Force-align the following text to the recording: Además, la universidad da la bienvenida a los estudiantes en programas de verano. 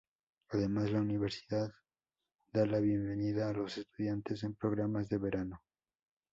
Además, 0.49 0.89
la 0.89 0.99
universidad 0.99 1.69
da 2.51 2.65
la 2.65 2.79
bienvenida 2.79 3.49
a 3.49 3.53
los 3.53 3.77
estudiantes 3.77 4.41
en 4.41 4.55
programas 4.55 5.07
de 5.09 5.19
verano. 5.19 5.61